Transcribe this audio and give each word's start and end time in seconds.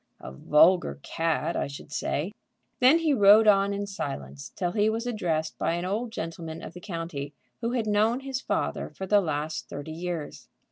"A 0.19 0.31
vulgar 0.31 0.99
cad, 1.03 1.55
I 1.55 1.67
should 1.67 1.91
say." 1.91 2.31
Then 2.79 2.97
he 2.97 3.13
rode 3.13 3.45
on 3.45 3.71
in 3.71 3.85
silence 3.85 4.51
till 4.55 4.71
he 4.71 4.89
was 4.89 5.05
addressed 5.05 5.59
by 5.59 5.73
an 5.73 5.85
old 5.85 6.11
gentleman 6.11 6.63
of 6.63 6.73
the 6.73 6.79
county 6.81 7.35
who 7.61 7.73
had 7.73 7.85
known 7.85 8.21
his 8.21 8.41
father 8.41 8.89
for 8.89 9.05
the 9.05 9.21
last 9.21 9.69
thirty 9.69 9.91
years. 9.93 10.47